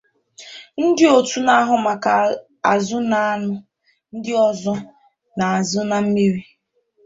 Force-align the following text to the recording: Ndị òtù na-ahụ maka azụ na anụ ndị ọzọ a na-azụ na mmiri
Ndị 0.83 1.05
òtù 1.17 1.37
na-ahụ 1.47 1.75
maka 1.85 2.13
azụ 2.71 2.97
na 3.09 3.17
anụ 3.33 3.53
ndị 4.15 4.31
ọzọ 4.47 4.73
a 4.79 4.85
na-azụ 5.39 5.79
na 5.89 5.97
mmiri 6.03 6.41